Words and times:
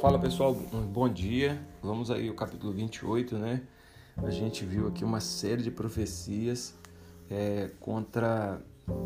Fala 0.00 0.18
pessoal, 0.18 0.54
bom 0.54 1.08
dia. 1.08 1.58
Vamos 1.82 2.10
aí 2.10 2.28
ao 2.28 2.34
capítulo 2.34 2.70
28, 2.70 3.38
né? 3.38 3.62
A 4.18 4.30
gente 4.30 4.62
viu 4.62 4.88
aqui 4.88 5.02
uma 5.02 5.20
série 5.20 5.62
de 5.62 5.70
profecias 5.70 6.74
é, 7.30 7.70
contra 7.80 8.60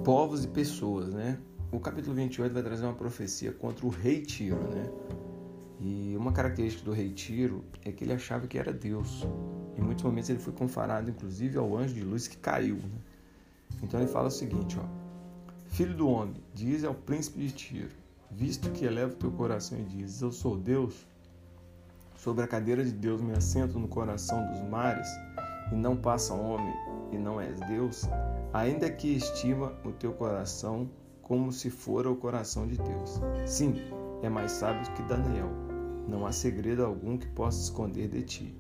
povos 0.04 0.44
e 0.44 0.48
pessoas, 0.48 1.14
né? 1.14 1.38
O 1.70 1.78
capítulo 1.78 2.16
28 2.16 2.52
vai 2.52 2.62
trazer 2.62 2.84
uma 2.84 2.94
profecia 2.94 3.52
contra 3.52 3.86
o 3.86 3.88
rei 3.88 4.22
Tiro, 4.22 4.68
né? 4.68 4.90
E 5.80 6.16
uma 6.16 6.32
característica 6.32 6.84
do 6.84 6.92
rei 6.92 7.10
Tiro 7.10 7.64
é 7.84 7.92
que 7.92 8.02
ele 8.02 8.12
achava 8.12 8.48
que 8.48 8.58
era 8.58 8.72
Deus. 8.72 9.24
Em 9.78 9.80
muitos 9.80 10.02
momentos 10.02 10.28
ele 10.28 10.40
foi 10.40 10.52
comparado, 10.52 11.08
inclusive, 11.08 11.56
ao 11.56 11.76
anjo 11.76 11.94
de 11.94 12.02
luz 12.02 12.26
que 12.26 12.36
caiu. 12.36 12.74
Né? 12.74 12.98
Então 13.80 14.00
ele 14.00 14.08
fala 14.08 14.26
o 14.26 14.30
seguinte, 14.30 14.76
ó. 14.76 14.84
Filho 15.68 15.94
do 15.94 16.08
homem, 16.08 16.34
diz 16.52 16.82
ao 16.82 16.94
príncipe 16.94 17.38
de 17.38 17.52
Tiro, 17.52 17.90
visto 18.30 18.70
que 18.70 18.84
eleva 18.84 19.12
o 19.12 19.16
teu 19.16 19.30
coração 19.30 19.78
e 19.78 19.84
dizes: 19.84 20.22
Eu 20.22 20.32
sou 20.32 20.56
Deus, 20.56 21.06
sobre 22.16 22.44
a 22.44 22.48
cadeira 22.48 22.84
de 22.84 22.92
Deus 22.92 23.20
me 23.20 23.32
assento 23.32 23.78
no 23.78 23.88
coração 23.88 24.46
dos 24.48 24.60
mares, 24.68 25.08
e 25.72 25.74
não 25.74 25.96
passa 25.96 26.34
homem 26.34 26.74
e 27.12 27.18
não 27.18 27.40
és 27.40 27.58
Deus, 27.60 28.02
ainda 28.52 28.90
que 28.90 29.08
estima 29.08 29.72
o 29.84 29.92
teu 29.92 30.12
coração 30.12 30.88
como 31.22 31.52
se 31.52 31.70
fora 31.70 32.10
o 32.10 32.16
coração 32.16 32.66
de 32.66 32.76
Deus. 32.76 33.20
Sim, 33.46 33.74
é 34.22 34.28
mais 34.28 34.52
sábio 34.52 34.90
que 34.94 35.02
Daniel. 35.04 35.48
Não 36.08 36.26
há 36.26 36.32
segredo 36.32 36.84
algum 36.84 37.16
que 37.16 37.26
possa 37.28 37.60
esconder 37.60 38.08
de 38.08 38.22
ti. 38.22 38.56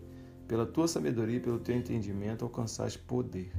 Pela 0.46 0.66
tua 0.66 0.86
sabedoria 0.86 1.36
e 1.36 1.40
pelo 1.40 1.58
teu 1.58 1.76
entendimento 1.76 2.44
alcançaste 2.44 2.98
poder. 2.98 3.52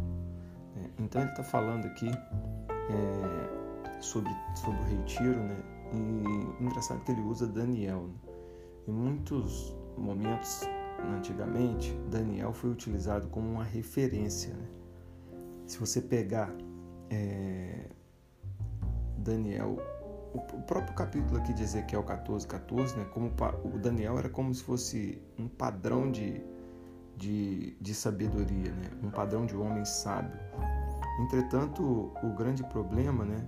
É, 0.77 1.03
então 1.03 1.21
ele 1.21 1.31
está 1.31 1.43
falando 1.43 1.85
aqui 1.85 2.09
é, 2.09 4.01
sobre, 4.01 4.31
sobre 4.55 4.79
o 4.79 4.83
retiro, 4.85 5.39
né? 5.39 5.57
E 5.93 6.63
engraçado 6.63 7.03
que 7.03 7.11
ele 7.11 7.21
usa 7.21 7.47
Daniel. 7.47 8.03
Né? 8.03 8.13
Em 8.87 8.91
muitos 8.91 9.75
momentos, 9.97 10.61
antigamente, 11.15 11.93
Daniel 12.09 12.53
foi 12.53 12.71
utilizado 12.71 13.27
como 13.27 13.49
uma 13.49 13.63
referência. 13.63 14.53
Né? 14.53 14.67
Se 15.67 15.77
você 15.77 16.01
pegar 16.01 16.53
é, 17.09 17.89
Daniel, 19.17 19.77
o 20.33 20.61
próprio 20.61 20.95
capítulo 20.95 21.39
aqui 21.39 21.53
de 21.53 21.63
Ezequiel 21.63 22.03
14, 22.03 22.47
14, 22.47 22.97
né, 22.97 23.05
como 23.13 23.31
o 23.63 23.77
Daniel 23.77 24.17
era 24.17 24.29
como 24.29 24.53
se 24.53 24.63
fosse 24.63 25.21
um 25.37 25.47
padrão 25.47 26.09
de, 26.09 26.41
de, 27.17 27.75
de 27.81 27.93
sabedoria, 27.93 28.71
né, 28.71 28.89
um 29.03 29.09
padrão 29.09 29.45
de 29.45 29.55
homem 29.55 29.83
sábio. 29.83 30.39
Entretanto, 31.19 32.13
o 32.23 32.33
grande 32.35 32.63
problema, 32.63 33.25
né, 33.25 33.45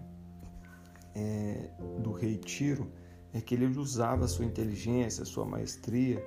é, 1.15 1.69
do 1.99 2.11
rei 2.11 2.37
Tiro 2.37 2.91
é 3.33 3.41
que 3.41 3.55
ele 3.55 3.65
usava 3.65 4.27
sua 4.27 4.45
inteligência, 4.45 5.25
sua 5.25 5.45
maestria 5.45 6.23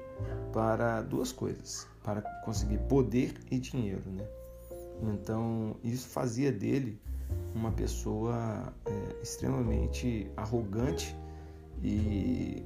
para 0.52 1.02
duas 1.02 1.30
coisas, 1.30 1.86
para 2.02 2.20
conseguir 2.44 2.78
poder 2.88 3.34
e 3.50 3.58
dinheiro, 3.58 4.10
né? 4.10 4.26
Então 5.02 5.76
isso 5.84 6.08
fazia 6.08 6.50
dele 6.50 7.00
uma 7.54 7.70
pessoa 7.70 8.72
é, 8.86 9.22
extremamente 9.22 10.30
arrogante 10.36 11.16
e 11.82 12.64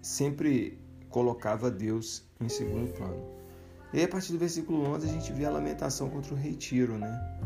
sempre 0.00 0.78
colocava 1.10 1.70
Deus 1.70 2.24
em 2.40 2.48
segundo 2.48 2.92
plano. 2.92 3.36
E 3.92 3.98
aí, 3.98 4.04
a 4.04 4.08
partir 4.08 4.32
do 4.32 4.38
versículo 4.38 4.84
11 4.84 5.08
a 5.08 5.12
gente 5.12 5.32
vê 5.32 5.44
a 5.44 5.50
lamentação 5.50 6.10
contra 6.10 6.34
o 6.34 6.36
rei 6.36 6.54
Tiro, 6.54 6.98
né? 6.98 7.38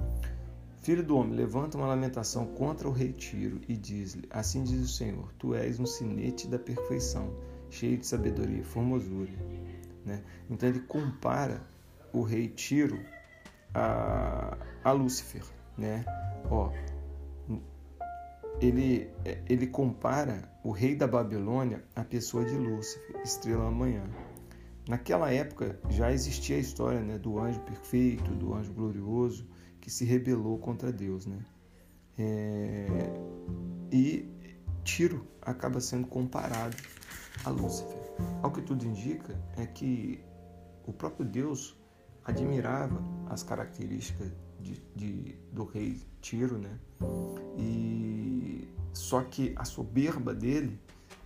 Filho 0.80 1.02
do 1.02 1.14
homem, 1.18 1.36
levanta 1.36 1.76
uma 1.76 1.86
lamentação 1.86 2.46
contra 2.46 2.88
o 2.88 2.92
rei 2.92 3.12
Tiro 3.12 3.60
e 3.68 3.76
diz-lhe: 3.76 4.26
Assim 4.30 4.64
diz 4.64 4.80
o 4.80 4.88
Senhor: 4.88 5.30
Tu 5.38 5.54
és 5.54 5.78
um 5.78 5.84
sinete 5.84 6.48
da 6.48 6.58
perfeição, 6.58 7.34
cheio 7.68 7.98
de 7.98 8.06
sabedoria 8.06 8.60
e 8.60 8.64
formosura. 8.64 9.30
Né? 10.06 10.22
Então 10.48 10.66
ele 10.70 10.80
compara 10.80 11.60
o 12.14 12.22
rei 12.22 12.48
Tiro 12.48 12.98
a, 13.74 14.56
a 14.82 14.92
Lúcifer. 14.92 15.42
Né? 15.76 16.02
Ó, 16.50 16.72
ele, 18.58 19.10
ele 19.50 19.66
compara 19.66 20.50
o 20.64 20.70
rei 20.70 20.96
da 20.96 21.06
Babilônia 21.06 21.84
à 21.94 22.02
pessoa 22.02 22.42
de 22.42 22.56
Lúcifer, 22.56 23.20
estrela 23.22 23.64
da 23.64 23.70
manhã. 23.70 24.04
Naquela 24.88 25.30
época 25.30 25.78
já 25.90 26.10
existia 26.10 26.56
a 26.56 26.58
história 26.58 27.00
né, 27.00 27.18
do 27.18 27.38
anjo 27.38 27.60
perfeito, 27.60 28.30
do 28.32 28.54
anjo 28.54 28.72
glorioso 28.72 29.46
que 29.80 29.90
se 29.90 30.04
rebelou 30.04 30.58
contra 30.58 30.92
Deus, 30.92 31.26
né? 31.26 31.38
É... 32.18 32.86
E 33.92 34.28
Tiro 34.84 35.26
acaba 35.42 35.80
sendo 35.80 36.06
comparado 36.06 36.76
a 37.44 37.50
Lúcifer. 37.50 37.98
Ao 38.42 38.50
que 38.50 38.62
tudo 38.62 38.84
indica 38.84 39.38
é 39.56 39.66
que 39.66 40.22
o 40.86 40.92
próprio 40.92 41.24
Deus 41.24 41.76
admirava 42.24 43.02
as 43.28 43.42
características 43.42 44.30
de, 44.60 44.82
de, 44.94 45.36
do 45.52 45.64
rei 45.64 46.00
Tiro, 46.20 46.58
né? 46.58 46.78
E 47.56 48.68
só 48.92 49.22
que 49.22 49.54
a 49.56 49.64
soberba 49.64 50.34
dele, 50.34 50.78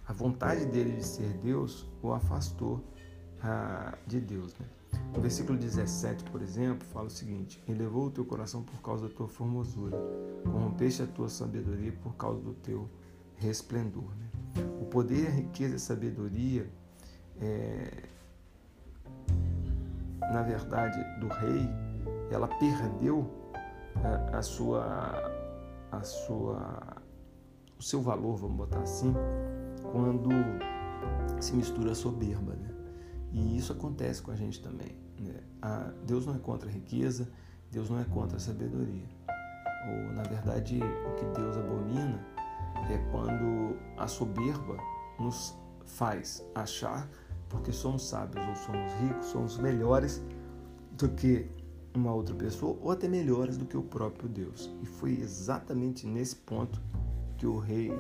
a 0.07 0.13
vontade 0.13 0.67
dele 0.67 0.97
de 0.97 1.05
ser 1.05 1.29
Deus, 1.39 1.89
o 2.03 2.13
afastou 2.13 2.85
ah, 3.43 3.97
de 4.07 4.21
Deus, 4.21 4.55
né? 4.59 4.67
O 5.17 5.21
versículo 5.21 5.57
17, 5.57 6.25
por 6.25 6.43
exemplo, 6.43 6.87
fala 6.89 7.07
o 7.07 7.11
seguinte: 7.11 7.63
Elevou 7.69 8.07
o 8.07 8.11
teu 8.11 8.25
coração 8.25 8.63
por 8.63 8.81
causa 8.83 9.09
da 9.09 9.15
tua 9.15 9.29
formosura, 9.29 9.97
corrompeste 10.45 11.03
a 11.03 11.07
tua 11.07 11.29
sabedoria 11.29 11.93
por 12.03 12.15
causa 12.17 12.41
do 12.41 12.53
teu 12.55 12.89
resplendor. 13.37 14.11
Né? 14.17 14.29
O 14.81 14.87
poder, 14.87 15.29
a 15.29 15.31
riqueza 15.31 15.75
e 15.75 15.77
a 15.77 15.79
sabedoria, 15.79 16.69
é, 17.41 18.09
na 20.21 20.43
verdade, 20.43 20.99
do 21.21 21.29
rei, 21.29 21.69
ela 22.31 22.49
perdeu 22.49 23.31
a, 24.03 24.39
a 24.39 24.43
sua, 24.43 24.83
a 25.93 26.03
sua, 26.03 27.03
o 27.79 27.83
seu 27.83 28.03
valor, 28.03 28.37
vamos 28.37 28.57
botar 28.57 28.81
assim, 28.81 29.15
quando 29.93 30.31
se 31.41 31.55
mistura 31.55 31.93
a 31.93 31.95
soberba. 31.95 32.55
Né? 32.55 32.84
E 33.35 33.59
isso 33.59 33.73
acontece 33.73 34.23
com 34.23 34.31
a 34.31 34.37
gente 34.37 34.63
também. 34.63 34.97
Né? 35.21 35.35
Deus 36.07 36.25
não 36.25 36.37
é 36.37 36.39
contra 36.39 36.69
a 36.69 36.73
riqueza, 36.73 37.29
Deus 37.71 37.91
não 37.91 38.01
é 38.01 38.05
contra 38.05 38.37
a 38.37 38.41
sabedoria. 38.41 39.09
Ou, 39.89 40.13
na 40.15 40.23
verdade, 40.23 40.79
o 40.79 41.15
que 41.17 41.27
Deus 41.39 41.57
abomina 41.57 42.25
é 42.89 42.97
quando 43.11 43.77
a 43.99 44.07
soberba 44.07 44.77
nos 45.19 45.55
faz 45.85 46.43
achar, 46.55 47.11
porque 47.49 47.73
somos 47.73 48.09
sábios 48.09 48.47
ou 48.47 48.55
somos 48.55 48.93
ricos, 49.01 49.27
somos 49.27 49.59
melhores 49.59 50.23
do 50.93 51.09
que 51.09 51.51
uma 51.95 52.15
outra 52.15 52.35
pessoa 52.35 52.79
ou 52.81 52.91
até 52.93 53.09
melhores 53.09 53.57
do 53.57 53.67
que 53.67 53.77
o 53.77 53.83
próprio 53.83 54.29
Deus. 54.29 54.71
E 54.81 54.87
foi 54.87 55.19
exatamente 55.19 56.07
nesse 56.07 56.37
ponto 56.37 56.81
que 57.37 57.47
o 57.47 57.59
rei 57.59 57.93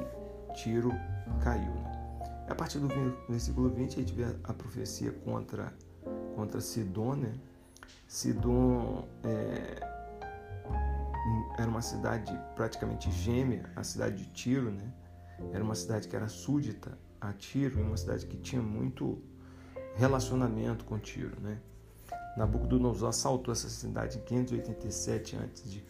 Tiro 0.54 0.90
caiu. 1.42 1.93
A 2.48 2.54
partir 2.54 2.78
do 2.78 2.88
versículo 3.28 3.70
20, 3.70 3.94
a 3.94 3.96
gente 4.00 4.12
vê 4.12 4.24
a 4.44 4.52
profecia 4.52 5.12
contra 5.12 5.72
contra 6.34 6.60
Sidon, 6.60 7.14
né? 7.14 7.34
Sidon 8.06 9.08
é, 9.22 9.80
era 11.58 11.68
uma 11.68 11.80
cidade 11.80 12.38
praticamente 12.54 13.10
gêmea 13.10 13.70
à 13.74 13.82
cidade 13.82 14.24
de 14.24 14.30
Tiro, 14.32 14.70
né? 14.70 14.92
Era 15.52 15.62
uma 15.62 15.74
cidade 15.74 16.08
que 16.08 16.14
era 16.14 16.28
súdita 16.28 16.98
a 17.20 17.32
Tiro, 17.32 17.80
uma 17.80 17.96
cidade 17.96 18.26
que 18.26 18.36
tinha 18.36 18.60
muito 18.60 19.22
relacionamento 19.94 20.84
com 20.84 20.98
Tiro, 20.98 21.40
né? 21.40 21.58
Nabucodonosor 22.36 23.08
assaltou 23.08 23.52
essa 23.52 23.68
cidade 23.68 24.18
em 24.18 24.22
587 24.22 25.36
a.C. 25.36 25.82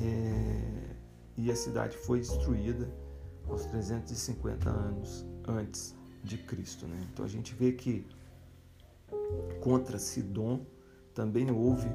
É, 0.00 0.96
e 1.36 1.50
a 1.50 1.56
cidade 1.56 1.96
foi 1.96 2.20
destruída 2.20 2.88
aos 3.50 3.66
350 3.66 4.70
anos 4.70 5.26
antes 5.46 5.94
de 6.22 6.38
Cristo. 6.38 6.86
Né? 6.86 7.06
Então 7.12 7.24
a 7.24 7.28
gente 7.28 7.54
vê 7.54 7.72
que 7.72 8.06
contra 9.60 9.98
Sidom 9.98 10.60
também 11.14 11.50
houve 11.50 11.88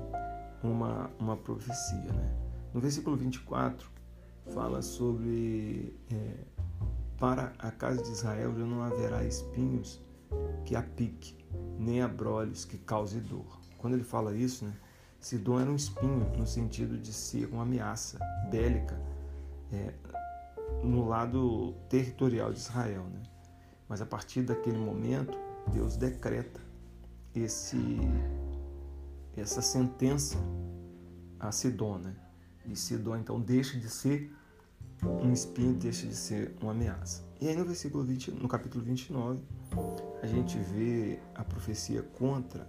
uma, 0.64 1.10
uma 1.20 1.38
profecia. 1.38 2.12
Né? 2.12 2.36
No 2.74 2.82
versículo 2.82 3.16
24, 3.16 3.90
fala 4.54 4.82
sobre 4.82 5.96
é, 6.12 6.34
para 7.18 7.54
a 7.60 7.72
casa 7.72 8.02
de 8.04 8.12
Israel 8.12 8.54
já 8.58 8.66
não 8.66 8.84
haverá 8.84 9.24
espinhos 9.24 10.02
que 10.66 10.76
a 10.76 10.82
pique, 10.82 11.38
nem 11.80 12.02
abrolhos 12.02 12.66
que 12.66 12.78
cause 12.78 13.20
dor. 13.20 13.60
Quando 13.78 13.94
ele 13.94 14.04
fala 14.04 14.36
isso, 14.36 14.66
né, 14.66 14.74
Sidom 15.20 15.60
era 15.60 15.72
um 15.72 15.76
espinho 15.76 16.30
no 16.38 16.46
sentido 16.46 16.98
de 16.98 17.14
ser 17.14 17.48
uma 17.48 17.64
ameaça 17.64 18.20
bélica 18.52 19.00
é, 19.72 19.94
no 20.84 21.08
lado 21.08 21.74
territorial 21.90 22.52
de 22.52 22.60
Israel. 22.60 23.04
Né? 23.04 23.24
Mas 23.88 24.02
a 24.02 24.06
partir 24.06 24.42
daquele 24.44 24.78
momento, 24.78 25.38
Deus 25.72 25.98
decreta 25.98 26.62
esse 27.34 27.78
essa 29.36 29.62
sentença 29.62 30.38
a 31.40 31.52
Sidon, 31.52 31.98
né? 31.98 32.16
E 32.66 32.76
Sidon 32.76 33.18
então 33.18 33.40
deixa 33.40 33.78
de 33.78 33.90
ser 33.90 34.34
um 35.04 35.32
espinho 35.34 35.74
deixa 35.74 36.08
de 36.08 36.16
ser 36.16 36.56
uma 36.62 36.72
ameaça. 36.72 37.24
E 37.42 37.48
aí 37.50 37.56
no 37.56 37.66
versículo 37.66 38.04
20, 38.04 38.32
no 38.32 38.48
capítulo 38.48 38.84
29, 38.84 39.42
a 40.24 40.28
gente 40.28 40.58
vê 40.58 41.20
a 41.36 41.44
profecia 41.44 42.02
contra 42.02 42.68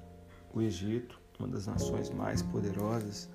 o 0.53 0.61
Egito, 0.61 1.21
uma 1.39 1.49
das 1.49 1.67
nações 1.67 2.11
mais 2.11 2.43
poderosas 2.43 3.29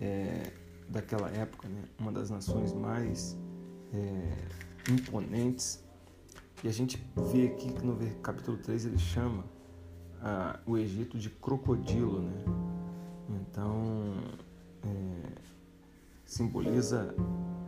é, 0.00 0.52
daquela 0.88 1.28
época, 1.30 1.68
né? 1.68 1.84
uma 1.98 2.12
das 2.12 2.30
nações 2.30 2.72
mais 2.72 3.36
é, 3.92 4.90
imponentes. 4.90 5.84
E 6.62 6.68
a 6.68 6.72
gente 6.72 7.02
vê 7.32 7.46
aqui 7.46 7.72
que 7.72 7.84
no 7.84 7.96
capítulo 8.20 8.58
3 8.58 8.86
ele 8.86 8.98
chama 8.98 9.44
o 10.66 10.76
Egito 10.76 11.18
de 11.18 11.30
crocodilo, 11.30 12.22
né? 12.22 12.44
Então, 13.28 14.14
é, 14.84 15.32
simboliza 16.24 17.14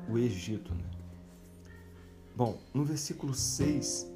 o 0.08 0.18
Egito, 0.18 0.74
né? 0.74 0.84
Bom, 2.36 2.58
no 2.72 2.84
versículo 2.84 3.34
6, 3.34 4.12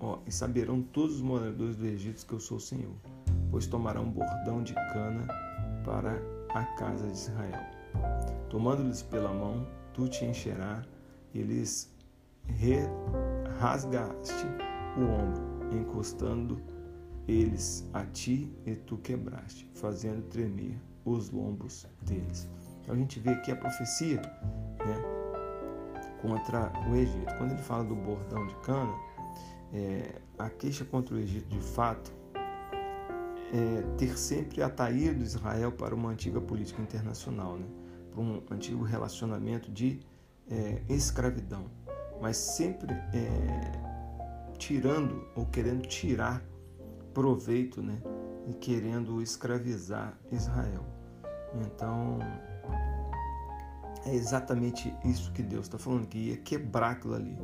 ó, 0.00 0.18
e 0.26 0.32
saberão 0.32 0.82
todos 0.82 1.16
os 1.16 1.22
moradores 1.22 1.76
do 1.76 1.86
Egito 1.86 2.24
que 2.26 2.32
eu 2.32 2.40
sou 2.40 2.58
o 2.58 2.60
Senhor, 2.60 2.94
pois 3.50 3.66
tomarão 3.66 4.08
bordão 4.08 4.62
de 4.62 4.74
cana 4.74 5.26
para 5.84 6.16
a 6.54 6.64
casa 6.76 7.06
de 7.06 7.12
Israel. 7.12 7.60
Tomando-lhes 8.48 9.02
pela 9.02 9.32
mão, 9.32 9.66
tu 9.92 10.08
te 10.08 10.24
encherá, 10.24 10.84
e 11.34 11.42
lhes 11.42 11.92
rasgaste 13.58 14.46
o 14.96 15.02
ombro, 15.02 15.76
encostando 15.76 16.62
eles 17.26 17.88
a 17.92 18.04
ti 18.04 18.54
e 18.64 18.76
tu 18.76 18.96
quebraste, 18.98 19.68
fazendo 19.74 20.22
tremer 20.28 20.80
os 21.04 21.30
lombos 21.30 21.86
deles. 22.02 22.48
Então 22.80 22.94
a 22.94 22.98
gente 22.98 23.18
vê 23.18 23.30
aqui 23.30 23.50
a 23.50 23.56
profecia 23.56 24.20
né, 24.86 25.02
contra 26.20 26.72
o 26.88 26.94
Egito. 26.94 27.34
Quando 27.38 27.52
ele 27.52 27.62
fala 27.62 27.84
do 27.84 27.94
bordão 27.94 28.46
de 28.46 28.54
cana, 28.56 28.94
é, 29.72 30.20
a 30.38 30.48
queixa 30.50 30.84
contra 30.84 31.14
o 31.14 31.18
Egito 31.18 31.48
de 31.48 31.60
fato 31.60 32.12
é 33.52 33.82
ter 33.96 34.18
sempre 34.18 34.62
atraído 34.62 35.22
Israel 35.22 35.72
para 35.72 35.94
uma 35.94 36.10
antiga 36.10 36.40
política 36.40 36.82
internacional, 36.82 37.56
né, 37.56 37.66
para 38.10 38.20
um 38.20 38.42
antigo 38.50 38.82
relacionamento 38.82 39.70
de 39.70 40.00
é, 40.50 40.82
escravidão, 40.88 41.70
mas 42.20 42.36
sempre 42.36 42.92
é, 42.92 43.72
tirando 44.58 45.26
ou 45.34 45.46
querendo 45.46 45.86
tirar 45.86 46.42
proveito 47.12 47.82
né, 47.82 48.00
e 48.46 48.54
querendo 48.54 49.22
escravizar 49.22 50.18
Israel. 50.30 50.84
Então, 51.54 52.18
é 54.04 54.14
exatamente 54.14 54.94
isso 55.04 55.32
que 55.32 55.42
Deus 55.42 55.66
está 55.66 55.78
falando, 55.78 56.06
que 56.06 56.18
ia 56.18 56.36
quebrar 56.36 56.92
aquilo 56.92 57.14
ali. 57.14 57.36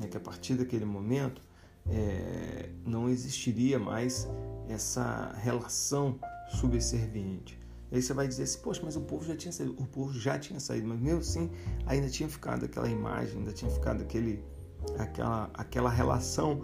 Né? 0.00 0.06
Que 0.08 0.16
a 0.16 0.20
partir 0.20 0.54
daquele 0.54 0.84
momento 0.84 1.42
é, 1.90 2.70
não 2.84 3.08
existiria 3.08 3.78
mais 3.78 4.28
essa 4.68 5.32
relação 5.42 6.18
subserviente. 6.48 7.58
Aí 7.90 8.02
você 8.02 8.12
vai 8.12 8.26
dizer 8.26 8.44
assim, 8.44 8.58
poxa, 8.60 8.80
mas 8.84 8.96
o 8.96 9.00
povo 9.00 9.24
já 9.24 9.36
tinha 9.36 9.52
saído, 9.52 9.74
o 9.78 9.86
povo 9.86 10.12
já 10.12 10.38
tinha 10.38 10.58
saído, 10.58 10.88
mas 10.88 11.00
mesmo 11.00 11.20
assim 11.20 11.50
ainda 11.86 12.08
tinha 12.08 12.28
ficado 12.28 12.64
aquela 12.64 12.88
imagem, 12.88 13.38
ainda 13.38 13.52
tinha 13.52 13.70
ficado 13.70 14.02
aquele, 14.02 14.42
aquela, 14.98 15.50
aquela 15.54 15.90
relação 15.90 16.62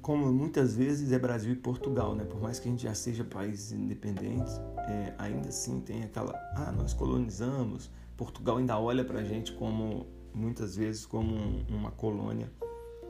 como 0.00 0.32
muitas 0.32 0.74
vezes 0.74 1.12
é 1.12 1.18
Brasil 1.18 1.52
e 1.52 1.56
Portugal, 1.56 2.14
né? 2.14 2.24
Por 2.24 2.40
mais 2.40 2.58
que 2.58 2.68
a 2.68 2.70
gente 2.70 2.82
já 2.82 2.94
seja 2.94 3.22
países 3.22 3.72
independentes, 3.72 4.60
é, 4.88 5.14
ainda 5.18 5.50
assim 5.50 5.80
tem 5.80 6.02
aquela, 6.02 6.32
ah, 6.56 6.72
nós 6.72 6.94
colonizamos. 6.94 7.90
Portugal 8.16 8.56
ainda 8.56 8.78
olha 8.78 9.04
para 9.04 9.20
a 9.20 9.24
gente 9.24 9.52
como 9.52 10.06
muitas 10.34 10.76
vezes 10.76 11.04
como 11.04 11.34
uma 11.68 11.90
colônia 11.90 12.50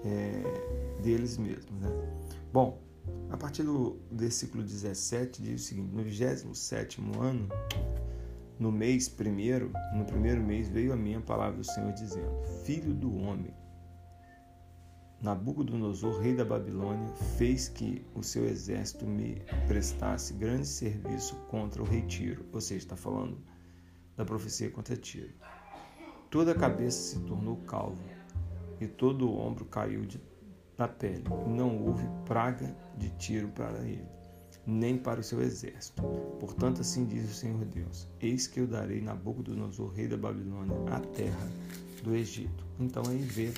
é, 0.05 1.01
deles 1.03 1.39
mesmos, 1.39 1.81
né? 1.81 1.89
Bom, 2.53 2.79
a 3.31 3.37
partir 3.37 3.63
do 3.63 3.99
versículo 4.11 4.63
17 4.63 5.43
diz 5.43 5.63
o 5.63 5.65
seguinte: 5.65 5.95
no 5.95 6.03
27 6.03 7.01
ano, 7.19 7.49
no 8.59 8.71
mês 8.71 9.09
primeiro, 9.09 9.73
no 9.95 10.05
primeiro 10.05 10.43
mês 10.43 10.69
veio 10.69 10.93
a 10.93 10.97
minha 10.97 11.21
palavra 11.21 11.59
do 11.59 11.65
Senhor 11.65 11.93
dizendo: 11.93 12.43
Filho 12.65 12.93
do 12.93 13.15
homem, 13.17 13.55
Nabucodonosor, 15.23 16.19
rei 16.21 16.35
da 16.35 16.45
Babilônia, 16.45 17.13
fez 17.37 17.69
que 17.69 18.05
o 18.15 18.23
seu 18.23 18.47
exército 18.47 19.07
me 19.07 19.43
prestasse 19.69 20.33
grande 20.33 20.67
serviço 20.67 21.37
contra 21.49 21.83
o 21.83 21.85
rei 21.85 22.03
Tiro, 22.03 22.47
ou 22.53 22.61
seja, 22.61 22.79
está 22.79 22.97
falando 22.97 23.39
da 24.17 24.25
profecia 24.25 24.71
contra 24.71 24.97
Tiro. 24.97 25.35
Toda 26.31 26.53
a 26.53 26.55
cabeça 26.55 26.99
se 26.99 27.21
tornou 27.27 27.57
calva 27.59 28.03
e 28.81 28.87
todo 28.87 29.29
o 29.29 29.37
ombro 29.39 29.67
caiu 29.67 30.07
de, 30.07 30.19
da 30.81 30.89
pele. 30.89 31.25
Não 31.47 31.79
houve 31.79 32.09
praga 32.25 32.75
de 32.97 33.11
Tiro 33.11 33.49
para 33.49 33.79
ele, 33.81 34.09
nem 34.67 34.97
para 34.97 35.21
o 35.21 35.23
seu 35.23 35.43
exército. 35.43 36.03
Portanto, 36.41 36.81
assim 36.81 37.05
diz 37.05 37.31
o 37.31 37.35
Senhor 37.35 37.63
Deus: 37.67 38.09
Eis 38.19 38.47
que 38.47 38.61
eu 38.61 38.67
darei 38.67 39.03
Nabucodonosor, 39.03 39.93
rei 39.93 40.09
da 40.09 40.17
Babilônia, 40.17 40.75
a 40.91 41.01
terra 41.01 41.49
do 42.03 42.15
Egito. 42.15 42.65
Então 42.79 43.03
aí 43.09 43.19
vê 43.19 43.53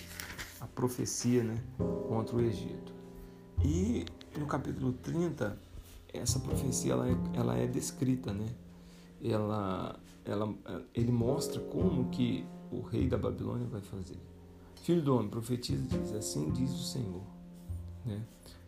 a 0.60 0.66
profecia 0.66 1.44
né, 1.44 1.56
contra 2.08 2.36
o 2.36 2.40
Egito. 2.40 2.92
E 3.64 4.04
no 4.36 4.46
capítulo 4.46 4.92
30, 4.92 5.56
essa 6.12 6.40
profecia 6.40 6.92
ela 6.94 7.08
é, 7.08 7.16
ela 7.34 7.56
é 7.56 7.68
descrita, 7.68 8.32
né? 8.32 8.48
Ela, 9.22 9.94
ela, 10.24 10.52
ele 10.92 11.12
mostra 11.12 11.60
como 11.60 12.08
que 12.10 12.44
o 12.72 12.80
rei 12.80 13.06
da 13.06 13.16
Babilônia 13.16 13.68
vai 13.68 13.80
fazer. 13.80 14.18
Filho 14.82 15.02
do 15.02 15.16
homem, 15.16 15.28
profetiza 15.28 15.84
e 15.84 15.86
diz, 15.86 16.12
assim 16.12 16.50
diz 16.50 16.70
o 16.70 16.82
Senhor, 16.82 17.22
né? 18.04 18.20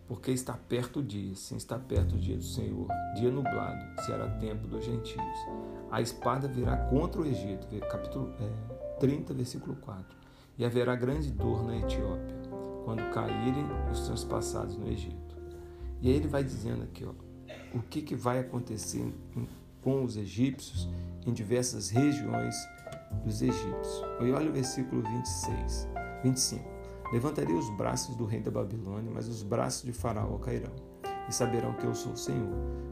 Porque 0.06 0.30
está 0.30 0.52
perto 0.52 1.00
o 1.00 1.02
dia, 1.02 1.34
sim, 1.34 1.56
está 1.56 1.78
perto 1.78 2.14
o 2.14 2.18
dia 2.18 2.36
do 2.36 2.42
Senhor, 2.42 2.86
dia 3.16 3.30
nublado, 3.30 4.02
será 4.02 4.28
tempo 4.38 4.66
dos 4.68 4.84
gentios. 4.84 5.38
A 5.90 6.00
espada 6.00 6.46
virá 6.46 6.76
contra 6.88 7.20
o 7.20 7.26
Egito, 7.26 7.66
capítulo 7.90 8.34
é, 8.38 8.98
30, 9.00 9.32
versículo 9.32 9.76
4 9.76 10.24
e 10.58 10.64
haverá 10.64 10.94
grande 10.94 11.30
dor 11.30 11.64
na 11.64 11.76
Etiópia, 11.76 12.36
quando 12.84 13.10
caírem 13.10 13.66
os 13.90 14.00
transpassados 14.06 14.76
no 14.76 14.88
Egito. 14.88 15.36
E 16.00 16.08
aí 16.08 16.14
ele 16.14 16.28
vai 16.28 16.44
dizendo 16.44 16.84
aqui, 16.84 17.04
ó, 17.04 17.12
o 17.76 17.82
que, 17.82 18.02
que 18.02 18.14
vai 18.14 18.38
acontecer 18.38 19.12
com 19.82 20.04
os 20.04 20.16
egípcios 20.16 20.88
em 21.26 21.32
diversas 21.32 21.90
regiões 21.90 22.54
dos 23.24 23.42
egípcios. 23.42 24.02
E 24.20 24.30
olha 24.30 24.50
o 24.50 24.52
versículo 24.52 25.02
26, 25.02 25.88
25. 26.24 26.64
Levantarei 27.12 27.54
os 27.54 27.68
braços 27.76 28.16
do 28.16 28.24
rei 28.24 28.40
da 28.40 28.50
Babilônia, 28.50 29.10
mas 29.12 29.28
os 29.28 29.42
braços 29.42 29.82
de 29.82 29.92
Faraó 29.92 30.38
cairão. 30.38 30.72
E 31.28 31.32
saberão 31.32 31.74
que 31.74 31.84
eu 31.84 31.94
sou 31.94 32.12
o 32.12 32.16
Senhor, 32.16 32.48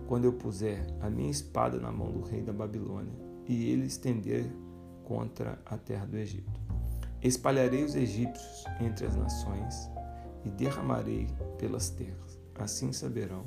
quando 0.06 0.26
eu 0.26 0.34
puser 0.34 0.86
a 1.00 1.08
minha 1.08 1.30
espada 1.30 1.78
na 1.80 1.90
mão 1.90 2.12
do 2.12 2.20
rei 2.20 2.42
da 2.42 2.52
Babilônia 2.52 3.12
e 3.48 3.70
ele 3.70 3.86
estender 3.86 4.44
contra 5.04 5.58
a 5.64 5.76
terra 5.78 6.06
do 6.06 6.16
Egito. 6.16 6.60
Espalharei 7.22 7.84
os 7.84 7.94
egípcios 7.94 8.64
entre 8.80 9.06
as 9.06 9.16
nações 9.16 9.90
e 10.44 10.50
derramarei 10.50 11.26
pelas 11.58 11.88
terras. 11.90 12.38
Assim 12.58 12.92
saberão 12.92 13.44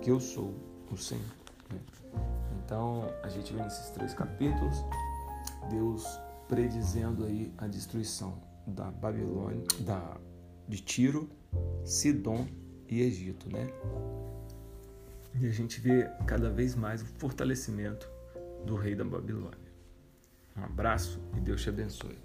que 0.00 0.10
eu 0.10 0.20
sou 0.20 0.54
o 0.90 0.96
Senhor. 0.96 1.22
Então, 2.64 3.10
a 3.22 3.28
gente 3.28 3.52
vê 3.52 3.62
nesses 3.62 3.90
três 3.90 4.14
capítulos 4.14 4.84
Deus 5.70 6.04
predizendo 6.48 7.24
aí 7.24 7.52
a 7.58 7.66
destruição 7.66 8.53
da 8.66 8.90
Babilônia, 8.90 9.64
da 9.80 10.18
de 10.68 10.80
Tiro, 10.82 11.28
Sidom 11.84 12.46
e 12.88 13.02
Egito, 13.02 13.50
né? 13.50 13.68
E 15.40 15.46
a 15.46 15.50
gente 15.50 15.80
vê 15.80 16.08
cada 16.26 16.48
vez 16.50 16.74
mais 16.74 17.02
o 17.02 17.06
fortalecimento 17.06 18.08
do 18.64 18.76
rei 18.76 18.94
da 18.94 19.04
Babilônia. 19.04 19.58
Um 20.56 20.64
abraço 20.64 21.20
e 21.36 21.40
Deus 21.40 21.62
te 21.62 21.68
abençoe. 21.68 22.18